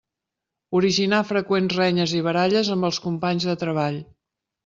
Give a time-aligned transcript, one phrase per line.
[0.79, 4.01] Originar freqüents renyes i baralles amb els companys de treball.